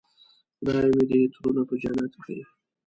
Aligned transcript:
خدای 0.57 0.87
مې 0.97 1.03
دې 1.09 1.19
ترونه 1.33 1.61
په 1.69 1.75
جنت 1.81 2.11
کړي. 2.23 2.39